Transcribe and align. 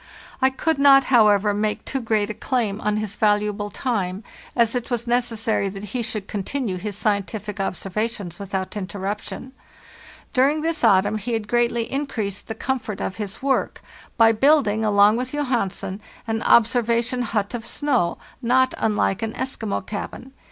I 0.41 0.49
could 0.49 0.79
not, 0.79 1.03
however, 1.13 1.53
lay 1.53 1.75
too 1.75 2.01
great 2.01 2.31
a 2.31 2.33
claim 2.33 2.81
on 2.81 2.97
his 2.97 3.15
valuable 3.15 3.69
time, 3.69 4.23
as 4.55 4.73
it 4.73 4.89
was 4.89 5.05
necessary 5.05 5.69
that 5.69 5.83
he 5.93 6.01
should 6.01 6.27
con 6.27 6.41
tinue 6.41 6.79
his 6.79 6.97
scientific 6.97 7.59
observations 7.59 8.39
without 8.39 8.75
interruption. 8.75 9.51
During 10.33 10.61
this 10.61 10.83
autumn 10.83 11.19
he 11.19 11.33
had 11.33 11.47
greatly 11.47 11.83
increased 11.83 12.47
the 12.47 12.55
com 12.55 12.79
fort 12.79 12.99
of 12.99 13.17
his 13.17 13.43
work 13.43 13.83
by 14.17 14.31
building, 14.31 14.83
along 14.83 15.17
with 15.17 15.33
Johansen, 15.33 16.01
an 16.25 16.41
observation 16.41 17.21
hut 17.21 17.53
of 17.53 17.63
snow, 17.63 18.17
not 18.41 18.73
unlike 18.79 19.21
an 19.21 19.33
Eskimo 19.33 19.85
cabin. 19.85 20.31